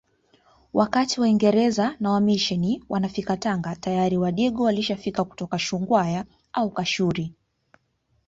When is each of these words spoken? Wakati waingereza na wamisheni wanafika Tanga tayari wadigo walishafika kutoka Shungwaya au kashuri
Wakati 0.73 1.21
waingereza 1.21 1.95
na 1.99 2.11
wamisheni 2.11 2.83
wanafika 2.89 3.37
Tanga 3.37 3.75
tayari 3.75 4.17
wadigo 4.17 4.63
walishafika 4.63 5.23
kutoka 5.23 5.59
Shungwaya 5.59 6.25
au 6.53 6.71
kashuri 6.71 7.33